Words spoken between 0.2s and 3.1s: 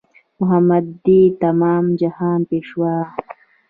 محمد دی د تمام جهان پېشوا